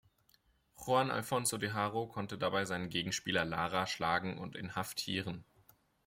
Juan 0.73 1.11
Alfonso 1.11 1.59
de 1.59 1.73
Haro 1.75 2.07
konnte 2.07 2.39
dabei 2.39 2.65
seinen 2.65 2.89
Gegenspieler 2.89 3.45
Lara 3.45 3.85
schlagen 3.85 4.39
und 4.39 4.55
inhaftieren. 4.55 5.43